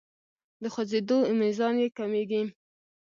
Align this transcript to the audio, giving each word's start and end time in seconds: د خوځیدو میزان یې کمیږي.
د 0.61 0.63
خوځیدو 0.73 1.17
میزان 1.41 1.75
یې 1.83 1.87
کمیږي. 1.97 2.41